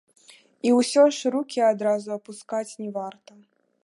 [0.69, 3.31] І ўсё ж рукі адразу апускаць не варта.